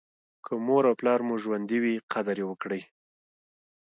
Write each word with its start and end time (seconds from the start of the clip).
که 0.45 0.53
مور 0.65 0.83
او 0.89 0.93
پلار 0.99 1.19
مو 1.27 1.35
ژوندي 1.43 1.77
وي 1.83 1.95
قدر 2.11 2.37
یې 2.41 2.45
وکړئ. 2.47 2.81